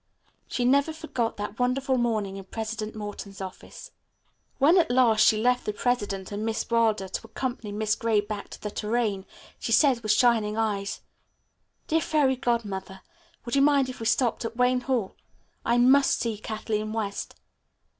She 0.47 0.65
never 0.65 0.93
forgot 0.93 1.37
that 1.37 1.59
wonderful 1.59 1.95
morning 1.95 2.35
in 2.37 2.45
President 2.45 2.95
Morton's 2.95 3.39
office. 3.39 3.91
When 4.57 4.79
at 4.79 4.89
last 4.89 5.23
she 5.23 5.37
left 5.37 5.63
the 5.63 5.73
president 5.73 6.31
and 6.31 6.43
Miss 6.43 6.67
Wilder, 6.71 7.07
to 7.07 7.27
accompany 7.27 7.71
Mrs. 7.71 7.99
Gray 7.99 8.19
back 8.19 8.49
to 8.49 8.59
the 8.63 8.71
Tourraine, 8.71 9.27
she 9.59 9.71
said 9.71 9.99
with 10.01 10.11
shining 10.11 10.57
eyes, 10.57 11.01
"Dear 11.85 12.01
Fairy 12.01 12.35
Godmother, 12.35 13.01
would 13.45 13.55
you 13.55 13.61
mind 13.61 13.89
if 13.89 13.99
we 13.99 14.07
stopped 14.07 14.43
at 14.43 14.57
Wayne 14.57 14.81
Hall. 14.81 15.15
I 15.63 15.77
must 15.77 16.17
see 16.19 16.39
Kathleen 16.39 16.93
West." 16.93 17.35